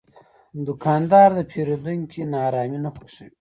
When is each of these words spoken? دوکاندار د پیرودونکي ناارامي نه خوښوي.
دوکاندار 0.67 1.29
د 1.35 1.39
پیرودونکي 1.51 2.21
ناارامي 2.33 2.79
نه 2.85 2.89
خوښوي. 2.95 3.29